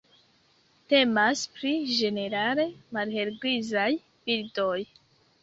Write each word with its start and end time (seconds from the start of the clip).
Temas 0.93 1.43
pri 1.57 1.73
ĝenerale 1.99 2.67
malhelgrizaj 2.99 3.87
birdoj. 4.01 4.81